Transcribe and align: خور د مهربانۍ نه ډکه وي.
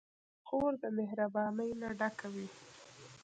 خور 0.47 0.71
د 0.83 0.85
مهربانۍ 0.97 1.71
نه 1.81 1.89
ډکه 1.99 2.27
وي. 2.33 2.47